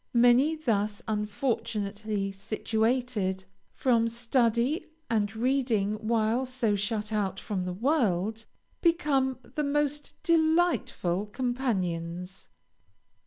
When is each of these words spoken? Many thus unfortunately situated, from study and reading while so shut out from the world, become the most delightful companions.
Many 0.15 0.55
thus 0.55 1.03
unfortunately 1.07 2.31
situated, 2.31 3.45
from 3.71 4.09
study 4.09 4.87
and 5.11 5.35
reading 5.35 6.07
while 6.07 6.43
so 6.47 6.75
shut 6.75 7.13
out 7.13 7.39
from 7.39 7.65
the 7.65 7.73
world, 7.73 8.45
become 8.81 9.37
the 9.43 9.63
most 9.63 10.15
delightful 10.23 11.27
companions. 11.27 12.49